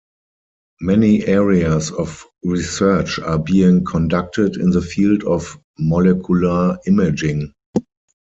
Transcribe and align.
Many 0.79 1.27
areas 1.27 1.91
of 1.91 2.25
research 2.43 3.19
are 3.19 3.37
being 3.37 3.85
conducted 3.85 4.55
in 4.55 4.71
the 4.71 4.81
field 4.81 5.23
of 5.25 5.59
molecular 5.77 6.79
imaging. 6.87 7.53